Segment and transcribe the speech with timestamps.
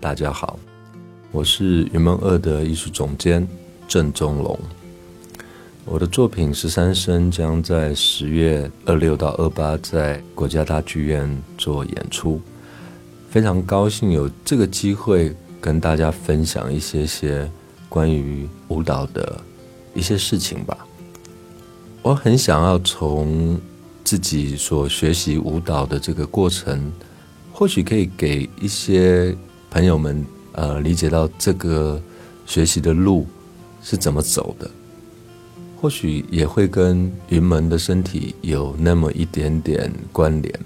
[0.00, 0.58] 大家好，
[1.30, 3.46] 我是云梦二的艺术总监
[3.86, 4.58] 郑中龙。
[5.84, 12.40] 我的作品《十三声》将在十月二六到二八在国家大剧院做演出，
[13.28, 17.48] 非常高兴有这个机会跟大家分享一些些
[17.86, 19.38] 关于舞蹈的
[19.92, 20.78] 一些事情吧。
[22.00, 23.60] 我很想要从
[24.02, 26.90] 自己所学习舞蹈的这个过程，
[27.52, 29.36] 或许可以给一些
[29.70, 32.00] 朋友们呃理解到这个
[32.44, 33.26] 学习的路
[33.82, 34.70] 是怎么走的。
[35.80, 40.60] 或许也会跟云门的身体有那么一点点关联。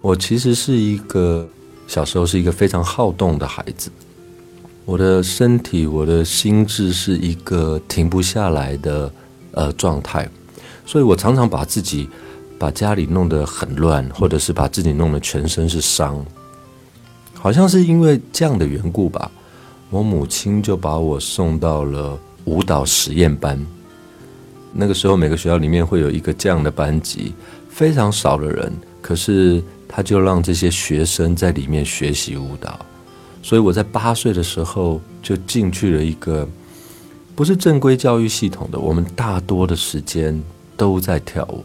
[0.00, 1.46] 我其实是一个
[1.86, 3.90] 小时候是一个非常好动的孩子，
[4.86, 9.12] 我的身体、我的心智是一个停不下来的
[9.52, 10.26] 呃状态，
[10.86, 12.08] 所以我常常把自己
[12.58, 16.24] 把家里弄得很乱，或者是把自己弄得全身是伤。
[17.42, 19.30] 好像是因为这样的缘故吧，
[19.88, 23.58] 我母亲就把我送到了舞蹈实验班。
[24.74, 27.32] 那个时候，每个学校里面会有一个这样的班级，
[27.70, 28.70] 非常少的人，
[29.00, 32.78] 可是他就让这些学生在里面学习舞蹈。
[33.42, 36.46] 所以我在八岁的时候就进去了一个
[37.34, 40.38] 不是正规教育系统的，我们大多的时间
[40.76, 41.64] 都在跳舞。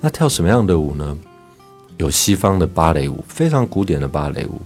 [0.00, 1.14] 那跳什么样的舞呢？
[1.98, 4.56] 有西方的芭蕾舞，非常古典的芭蕾舞；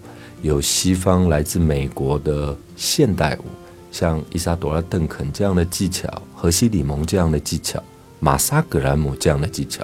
[0.43, 3.45] 有西方来自美国的现代舞。
[3.93, 7.83] 像伊莎朵拉·邓肯这样的技巧，荷西·里蒙这样的技巧，
[8.21, 9.83] 玛莎·格兰姆这样的技巧。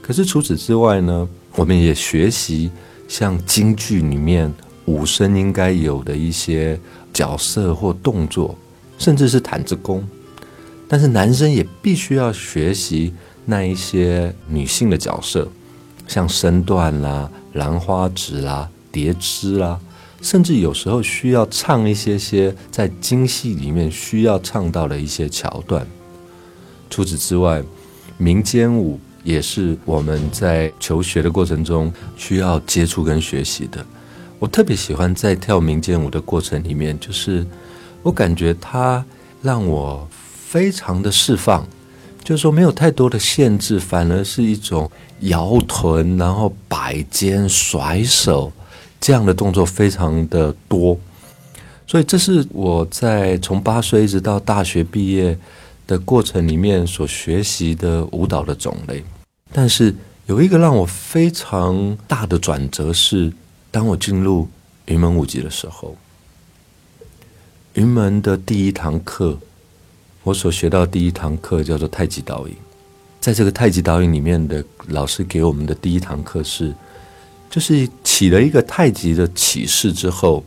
[0.00, 2.70] 可是除此之外呢，我们也学习
[3.06, 4.50] 像京剧里面
[4.86, 6.80] 武生应该有的一些
[7.12, 8.56] 角色或动作，
[8.96, 10.02] 甚至是毯子功。
[10.88, 13.12] 但是男生也必须要学习
[13.44, 15.46] 那一些女性的角色，
[16.06, 18.66] 像身段啦、兰花指啦、
[18.98, 19.78] 蝶姿啦。
[20.20, 25.86] 甚至有时候需要唱一些些在京戏里面需要唱到的一些桥段。
[26.90, 27.62] 除此之外，
[28.16, 33.86] 民间舞也是我们在求学的过程中需要接触跟学习的。
[34.40, 37.46] 我特别喜欢在跳民间舞的过程里面，就是
[38.02, 39.04] 我感觉它
[39.40, 40.08] 让我
[40.48, 41.64] 非常的释放，
[42.24, 44.90] 就是说没有太多的限制，反而是一种
[45.20, 48.52] 摇臀，然后摆肩、甩手。
[49.00, 50.98] 这样的动作非常的多，
[51.86, 55.38] 所以这是我在从八岁一直到大学毕业
[55.86, 59.02] 的过程里面所学习的舞蹈的种类。
[59.52, 59.94] 但是
[60.26, 63.32] 有一个让我非常大的转折是，
[63.70, 64.48] 当我进入
[64.86, 65.96] 云门舞集的时候，
[67.74, 69.38] 云门的第一堂课，
[70.24, 72.54] 我所学到第一堂课叫做太极导引。
[73.20, 76.74] 在这个太极导引里面的老师给我们的第一堂课是。
[77.50, 80.44] 就是起了一个太极的起势之后，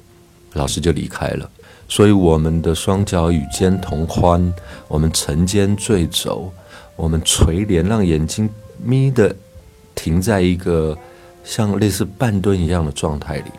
[0.53, 1.49] 老师就离开了。
[1.89, 4.53] 所以我们的双脚与肩同宽，
[4.87, 6.51] 我们沉肩坠肘，
[6.95, 8.49] 我们垂帘，让眼睛
[8.81, 9.35] 眯的
[9.93, 10.97] 停在一个
[11.43, 13.51] 像类似半蹲一样的状态里。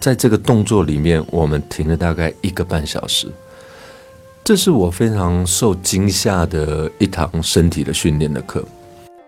[0.00, 3.26] 在这个动作里面，我们停了大概一个半小时。
[4.44, 8.64] 这是我非常受惊吓的一堂身体的训练的课，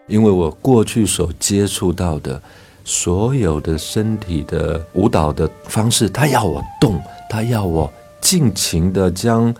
[0.07, 2.41] 因为我过去所接触到的。
[2.89, 9.53] 所有的身体的舞蹈的方式，他要我动，他要我尽情的将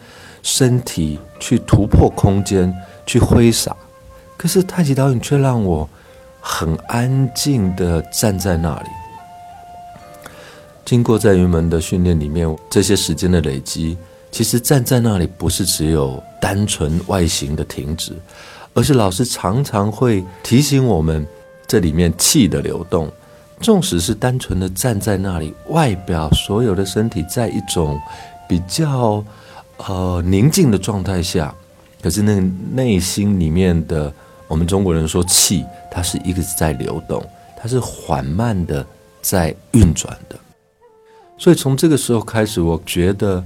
[0.45, 2.73] 身体去突破空间，
[3.05, 3.77] 去挥洒。
[4.37, 5.89] 可是太极导演却让我
[6.41, 8.89] 很安静的站在那里。
[10.85, 13.99] 经过在云门的训练里面，这些时间的累积，
[14.31, 18.13] 其实站在那里不是只有单纯外形的停止，
[18.73, 21.27] 而是老师常常会提醒我们。
[21.67, 23.11] 这里面气的流动，
[23.61, 28.01] 纵使是单纯的站在那里，外表所有的身体在一种
[28.49, 29.25] 比较
[29.79, 31.55] 呃宁静的状态下，
[32.01, 32.41] 可是那个
[32.73, 34.13] 内心里面的，
[34.47, 37.25] 我们中国人说气，它是一个在流动，
[37.57, 38.87] 它是缓慢的
[39.21, 40.37] 在运转的。
[41.39, 43.45] 所以从这个时候开始，我觉得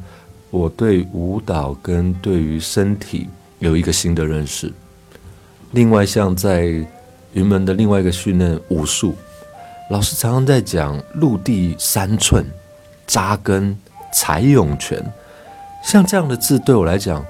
[0.51, 3.29] 我对舞蹈跟对于身体
[3.59, 4.73] 有一个新的认识。
[5.73, 6.85] 另外，像在
[7.33, 9.15] 云门的另外一个训练武术，
[9.91, 12.45] 老师常常在讲陆地三寸
[13.07, 13.77] 扎根
[14.13, 15.01] 踩涌泉，
[15.85, 17.25] 像这样的字对我来讲，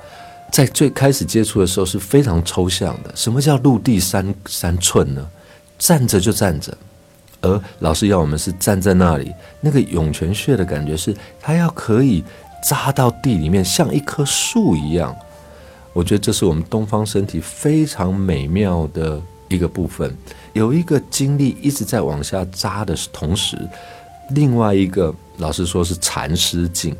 [0.50, 3.11] 在最开始接触的时候是非常抽象的。
[3.14, 5.29] 什么叫陆地三三寸呢？
[5.79, 6.76] 站着就站着，
[7.43, 12.25] 而老师要我们是站在那里，那个涌泉穴的感觉是，它要可以
[12.62, 15.14] 扎到地里面，像一棵树一样。
[15.93, 19.20] 我觉得这是我们东方身体非常美妙的。
[19.50, 20.17] 一个部分
[20.52, 23.58] 有一个精力一直在往下扎的同时，
[24.31, 26.97] 另外一个老师说是禅师劲，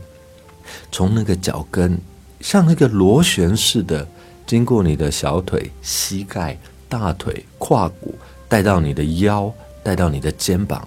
[0.91, 1.97] 从那个脚跟
[2.41, 4.07] 像那个螺旋似的，
[4.47, 6.59] 经过你的小腿、膝盖、
[6.89, 8.15] 大腿、胯骨，
[8.49, 9.53] 带到你的腰，
[9.85, 10.87] 带到你的肩膀，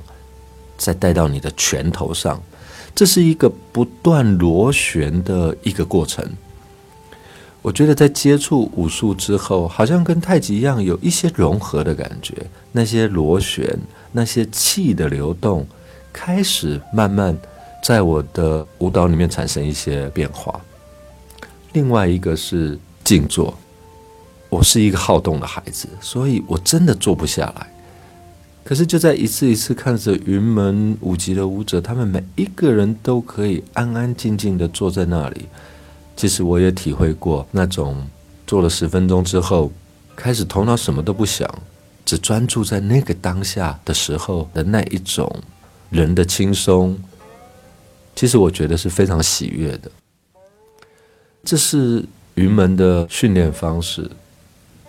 [0.78, 2.42] 再带到你的拳头上。
[2.94, 6.24] 这是一个不断螺旋的一个过程。
[7.64, 12.36] 我觉得在接触武术之后，好像跟太极一样，有一些融合的感觉。
[12.74, 13.80] 那些螺旋，
[14.12, 15.66] 那些气的流动，
[16.12, 17.36] 开始慢慢
[17.82, 20.60] 在我的舞蹈里面产生一些变化。
[21.72, 23.58] 另外一个是静坐，
[24.50, 27.68] 我是一个好动的孩子，所以我真的坐不下来。
[28.66, 35.46] 可是就在一次一次看着云门舞集的舞者，他们每一个人都可以安安静静的坐在那里。
[36.16, 38.08] 其实我也体会过那种
[38.46, 39.72] 做了十分钟之后，
[40.16, 41.50] 开始头脑什么都不想，
[42.06, 45.42] 只专注在那个当下的时候的那一种
[45.90, 46.98] 人的轻松。
[48.16, 49.90] 其实我觉得是非常喜悦的。
[51.44, 52.06] 这是
[52.36, 54.10] 云门的训练方式，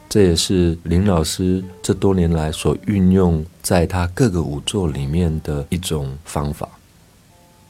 [0.08, 6.68] 这也是林老师这多年来所运用在他各个舞作里面的一种方法。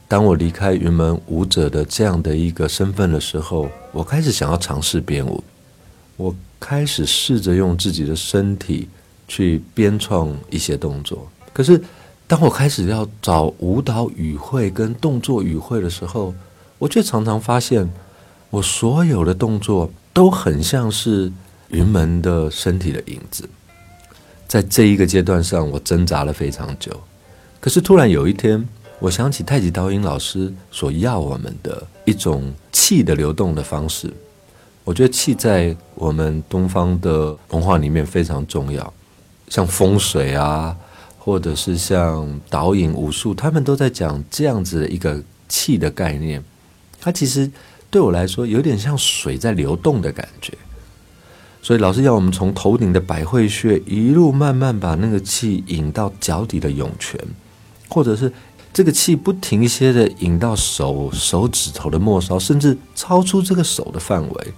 [0.06, 5.42] 当我离开云门舞者的这样的一个身份的时候，我开始想要尝试编舞。
[6.16, 8.88] 我开始试着用自己的身体
[9.26, 11.26] 去编创一些动作。
[11.52, 11.82] 可是，
[12.26, 16.34] 当我开始要找舞蹈语汇跟动作语汇的时候，
[16.78, 17.90] 我却常常发现，
[18.50, 21.32] 我所有的动作都很像是
[21.68, 23.48] 云门的身体的影子。
[24.46, 26.92] 在这一个阶段上，我挣扎了非常久。
[27.58, 28.68] 可是，突然有一天。
[29.00, 34.11] 我想起太极导引老师所要我们的一种气的流动的方式，
[34.82, 38.91] 我觉得气在我们东方的文化里面非常重要，
[39.49, 40.75] 像风水啊，
[41.19, 46.43] 或者是像导引武术，他们都在讲这样子的一个气的概念。
[46.99, 47.50] 它其实
[47.90, 50.56] 对我来说有点像水在流动的感觉，
[51.61, 57.20] 所以老师要我们从头顶的百会穴一路慢慢把那个气引到脚底的涌泉，
[57.90, 58.32] 或者是。
[58.75, 64.55] 这个气不停歇的引到手手指头的末梢，甚至超出这个手的范围。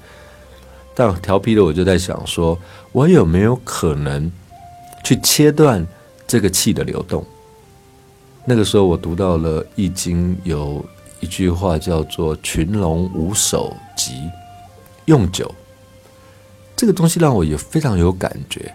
[0.95, 2.59] 但调皮的我就在想，说
[2.93, 4.33] 我有没有可能
[5.05, 5.87] 去切断
[6.27, 7.23] 这个气的流动？
[8.47, 10.83] 那个时候我读到了《易经》，有
[11.21, 14.31] 一句话叫做“群龙无首级，
[15.05, 15.55] 用九”。
[16.75, 18.75] 这个东西让我也非常有感觉。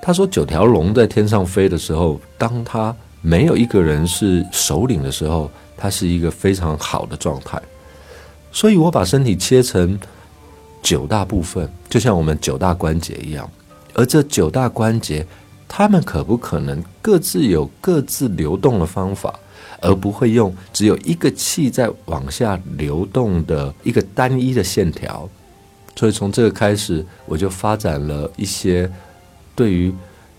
[0.00, 7.60] 他说，九条龙在天上飞的时候，当它没有一个人是首领的时候，他是一个非常好的状态。
[8.52, 9.98] 所以我把身体切成
[10.82, 13.50] 九大部分，就像我们九大关节一样。
[13.94, 15.26] 而这九大关节，
[15.66, 19.34] 他们可不可能各自有各自流动的方法，
[19.80, 25.28] 而不会用只有一个气在往下流动的一个单一的线条？
[25.96, 28.90] 所以从这个开始，我就发展了一些
[29.56, 29.92] 对于。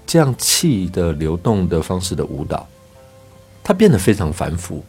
[0.09, 2.67] 这样气的流动的方式的舞蹈，
[3.63, 4.83] 它变得非常繁复，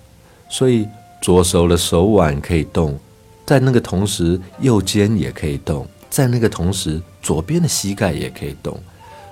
[0.49, 0.89] 所以
[1.21, 2.99] 左手的手腕可以动，
[3.45, 8.81] 在那个同时右肩也可以动，在那个同时左边的膝盖也可以动，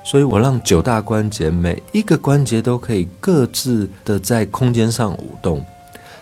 [0.05, 5.65] 所以我让九大关节每一个关节都可以各自的在空间上舞动，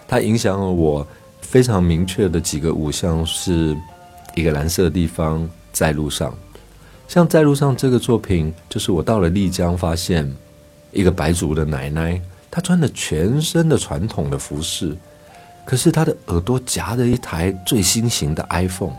[0.06, 1.05] 它影响了我
[1.41, 3.76] 非常明确的几个舞项是
[4.36, 6.32] 一个蓝色的地方在路上。
[7.08, 10.31] 像在路上这个作品，就是我到了丽江，发现
[10.93, 12.20] 一个白族的奶奶，
[12.51, 14.96] 她穿的全身的传统的服饰，
[15.65, 18.94] 可是她的耳朵夹着一台最新型的 iPhone，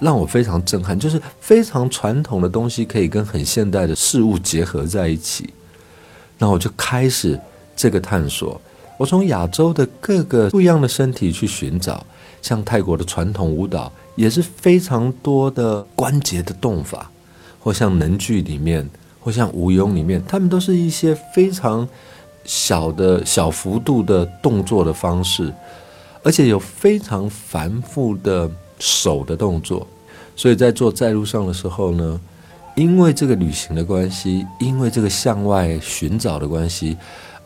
[0.00, 0.98] 让我非常震撼。
[0.98, 5.52] 就是非常传统的东西可以跟很现代的事物结合在一起，
[6.38, 7.38] 那我就开始
[7.74, 8.60] 这个探索。
[8.96, 12.04] 我从亚洲的各个不一样的身体去寻找，
[12.40, 17.10] 像泰国的传统舞蹈，也是非常多的关节的动法。
[17.60, 18.88] 或像能剧里面，
[19.20, 21.86] 或像舞咏里面，他们都是一些非常
[22.44, 25.52] 小的小幅度的动作的方式，
[26.22, 29.86] 而且有非常繁复的手的动作。
[30.36, 32.20] 所以在做在路上的时候呢，
[32.76, 36.96] 因为这个旅行的关系，因为这个向外寻找的关系，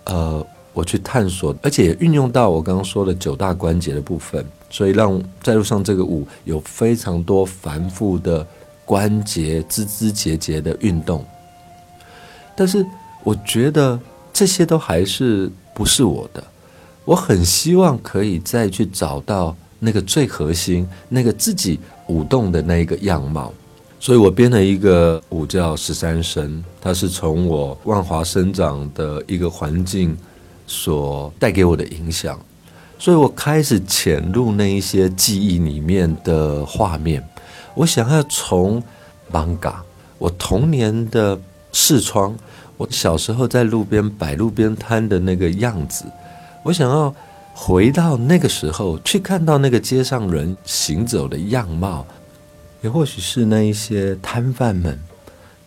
[0.05, 8.47] 呃，我去探索，而且也运用到我刚刚说的九大关节的部分，所以让在路上这个舞有非常多繁复的。
[8.85, 11.25] 关节枝枝节节的运动，
[12.57, 12.85] 但是
[13.23, 13.99] 我觉得
[14.33, 16.43] 这些都还是不是我的。
[17.05, 23.53] 我很希望可以再去找到那个最核心、那个自己舞动的那一个样貌。
[23.99, 30.17] 所以我编了一个舞叫十三声，它是从我万华生长的一个环境
[30.67, 32.37] 所带给我的影响，
[32.99, 37.23] 所以我开始潜入那一些记忆里面的画面。
[37.75, 38.83] 我想要从
[39.31, 39.85] 漫画
[40.19, 41.41] 我童年的
[41.73, 42.37] 视窗，
[42.77, 46.05] 我小时候在路边摆路边摊的那个样子，
[46.63, 47.15] 我想要
[47.55, 52.07] 回到那个时候，去看到那个街上人行走的样貌，
[52.83, 54.99] 也或许是那一些摊贩们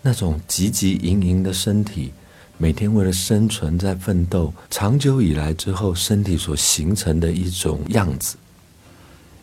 [0.02, 2.14] 那种汲汲营营的身体，
[2.58, 8.38] 每天为了生存在奋斗，长久以来之后身体所形成的一种样子，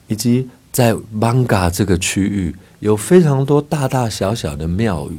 [0.06, 0.48] 以及。
[0.72, 5.18] 在 Manga 这个区域，有非常多大大小小的庙宇，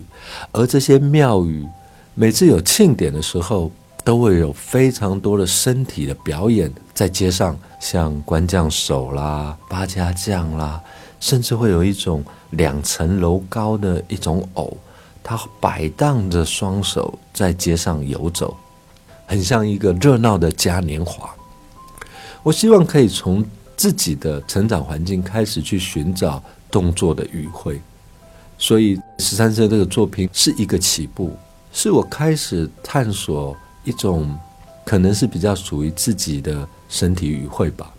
[0.52, 1.64] 而这些庙宇
[2.16, 3.72] 每次有庆典的时候，
[4.04, 10.82] 都会有非常多的身体的表演在街上，像官将手啦、八家将啦，
[11.20, 14.76] 甚至会有一种两层楼高的一种偶，
[15.24, 18.58] 它摆荡着双手在街上游走，
[19.28, 21.30] 很像一个热闹的嘉年华。
[22.42, 23.46] 我希望可以从。
[23.76, 27.82] 自己的成长环境开始去寻找动作的语汇，
[28.58, 31.36] 所以十三岁这个作品是一个起步，
[31.72, 34.38] 是我开始探索一种
[34.86, 37.92] 可能是比较属于自己的身体语汇吧。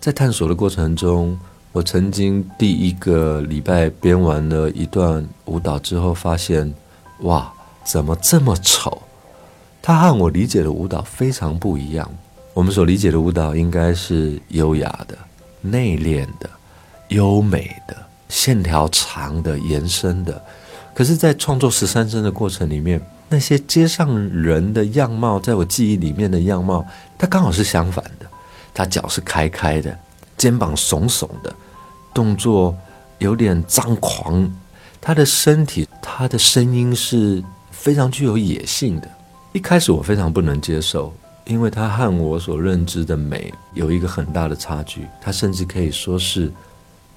[0.00, 1.38] 在探索的过程中，
[1.72, 6.72] 我曾经第一个礼拜编完了一段舞蹈之后，发现
[7.20, 7.52] 哇，
[7.84, 9.02] 怎么这么丑？
[9.82, 12.10] 它和我理解的舞蹈非常不一样。
[12.52, 15.16] 我们所理解的舞蹈应该是优雅的、
[15.60, 16.50] 内敛的、
[17.08, 17.96] 优美的、
[18.28, 20.42] 线条长的、延伸的。
[20.92, 26.84] 可是，在创作十三声的过程里面，那些街上人的样貌，在我记忆里面的样貌，
[27.16, 28.26] 它刚好是相反的。
[28.72, 29.96] 他脚是开开的，
[30.36, 31.54] 肩膀耸耸的，
[32.12, 32.76] 动作
[33.18, 34.52] 有点张狂。
[35.00, 39.08] 他的身体，他的声音是非常具有野性的。
[39.52, 41.12] 一开始我非常不能接受。
[41.46, 46.52] 因为它和我所认知的美有一个很大的差距，它甚至可以说是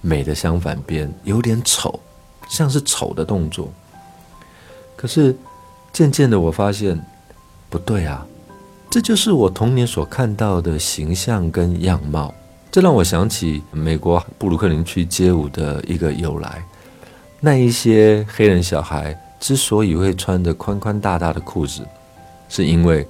[0.01, 1.99] 美的相反边，有点丑，
[2.49, 3.71] 像是丑的动作。
[4.95, 5.35] 可是
[5.91, 6.99] 渐渐的，我发现
[7.69, 8.25] 不对啊，
[8.89, 12.33] 这就是我童年所看到的形象跟样貌。
[12.71, 16.63] 这让我想起美国布鲁克林区街舞的一个由来。
[17.39, 21.85] 那一些黑人小孩之所以会穿着宽宽大大的裤子，
[22.49, 23.05] 是因为。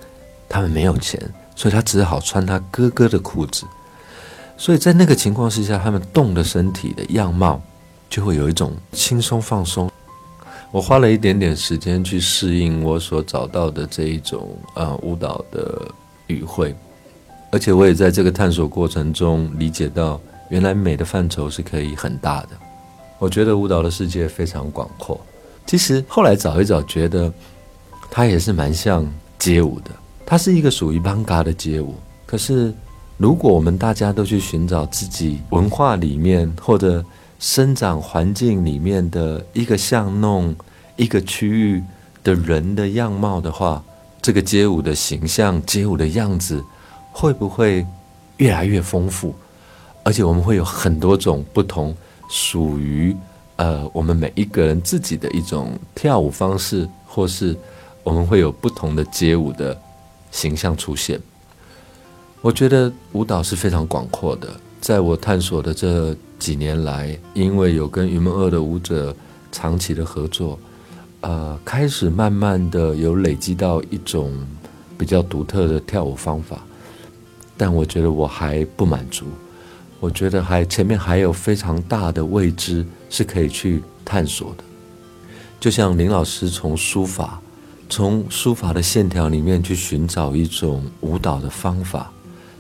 [0.48, 1.20] 他们没有钱，
[1.56, 3.66] 所以他只好穿他哥哥的裤子。
[4.58, 7.62] 所以在那个情况之下，他们动的身体的样貌
[8.10, 9.90] 就会有一种轻松放松。
[10.72, 15.82] 我花了一点点时间去适应我所找到的这一种呃舞蹈的
[16.28, 16.76] 语汇，
[17.52, 20.20] 而且我也在这个探索过程中理解到，
[20.50, 22.50] 原来美的范畴是可以很大的。
[23.20, 25.20] 我觉得舞蹈的世界非常广阔。
[25.66, 27.32] 其实后来找一找，觉得
[28.10, 29.06] 它也是蛮像
[29.38, 29.92] 街舞的。
[30.26, 32.74] 它是一个属于邦嘎的街舞，可是
[33.18, 37.06] 如果我们大家都去寻找自己文化里面或者
[37.40, 40.56] 生长环境里面的一个巷弄、
[40.96, 41.84] 一个区域
[42.24, 43.84] 的人的样貌的话，
[44.22, 46.64] 这个街舞的形象、街舞的样子
[47.12, 47.86] 会不会
[48.38, 49.36] 越来越丰富？
[50.04, 51.96] 而且我们会有很多种不同
[52.30, 53.16] 属于
[53.58, 57.56] 呃我们每一个人自己的一种跳舞方式，或是
[58.04, 59.80] 我们会有不同的街舞的。
[60.34, 61.22] 形象出现，
[62.42, 64.50] 我觉得舞蹈是非常广阔的。
[64.82, 69.16] 在我探索的这几年来，因为有跟云门二的舞者
[69.52, 70.60] 长期的合作，
[71.22, 74.34] 呃，开始慢慢的有累积到一种
[74.98, 76.62] 比较独特的跳舞方法。
[77.56, 79.28] 但我觉得我还不满足，
[80.00, 84.64] 我觉得还前面还有非常大的未知是可以去探索的。
[85.60, 87.40] 就像林老师从书法。
[87.96, 92.12] 从书法的线条里面去寻找一种舞蹈的方法，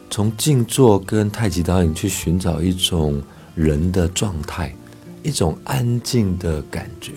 [0.07, 3.19] 从静坐跟太极导引去寻找一种
[3.55, 4.71] 人的状态，
[5.23, 7.13] 一种安静的感觉。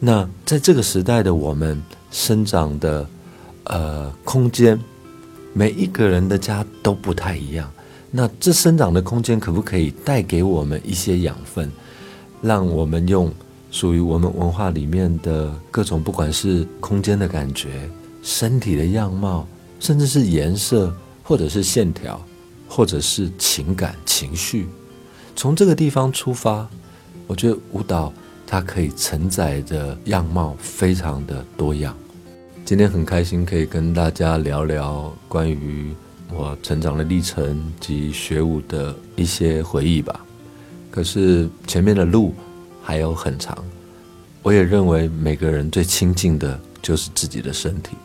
[0.00, 1.78] 那在这个时代的我们
[2.10, 3.06] 生长的
[3.64, 4.80] 呃空间，
[5.52, 7.70] 每一个人的家都不太一样。
[8.10, 11.70] 那这生长的空间可不可以带给我们一些养分，
[12.40, 13.30] 让我们用？
[13.74, 17.90] 属于我们文化里面的各种，不管是空间的感觉、
[18.22, 19.44] 身体的样貌，
[19.80, 22.24] 甚至是颜色，或者是线条，
[22.68, 24.68] 或者是情感情绪，
[25.34, 26.68] 从这个地方出发，
[27.26, 28.12] 我觉得舞蹈
[28.46, 31.96] 它可以承载的样貌非常的多样。
[32.64, 35.92] 今天很开心可以跟大家聊聊关于
[36.32, 40.24] 我成长的历程及学舞的一些回忆吧。
[40.92, 42.32] 可是前面的路。
[42.86, 43.56] 还有很长，
[44.42, 47.96] 我也认为每个人最亲近的就是自己的身体。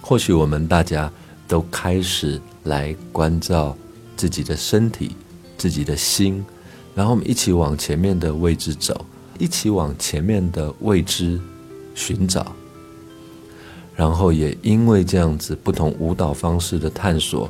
[0.00, 1.10] 或许我们大家
[1.46, 3.76] 都开始来关照
[4.16, 5.14] 自己的身体、
[5.56, 6.44] 自己的心，
[6.96, 9.06] 然后我们一起往前面的位置走，
[9.38, 11.40] 一起往前面的未知
[11.94, 12.52] 寻找。
[13.94, 17.48] 然后也因为这样子不同舞蹈方式的探索，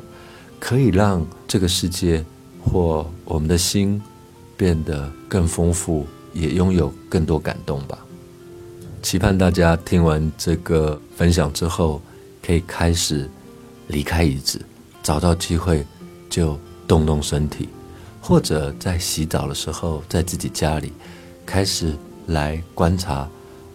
[0.59, 2.23] 可以让这个世界
[2.61, 3.99] 或我们的心
[4.57, 7.97] 变得更丰富，也拥有更多感动吧。
[9.01, 12.01] 期盼大家听完这个分享之后，
[12.45, 13.29] 可以开始
[13.87, 14.61] 离开椅子，
[15.01, 15.85] 找到机会
[16.29, 17.69] 就动动身体，
[18.21, 20.91] 或者在洗澡的时候，在自己家里
[21.45, 21.95] 开始
[22.27, 23.27] 来观察。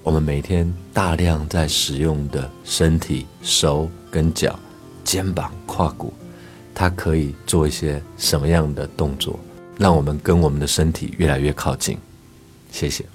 [0.02, 4.58] 我们每天大量在使用的身体、手跟脚、
[5.02, 6.12] 肩膀、胯骨，
[6.74, 9.40] 它可以做一些什么样的动作，
[9.78, 11.96] 让我们跟我们的身体越来越靠近？
[12.74, 13.13] 谢谢。